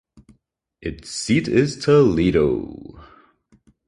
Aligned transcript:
Its 0.81 1.11
seat 1.11 1.47
is 1.47 1.77
Toledo. 1.77 3.03